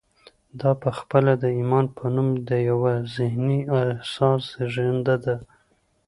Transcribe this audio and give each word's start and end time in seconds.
دا 0.59 0.71
پخپله 0.83 1.33
د 1.43 1.45
ایمان 1.57 1.85
په 1.97 2.05
نوم 2.15 2.29
د 2.49 2.49
یوه 2.69 2.93
ذهني 3.15 3.59
احساس 3.81 4.43
زېږنده 4.73 5.15
ده 5.25 5.35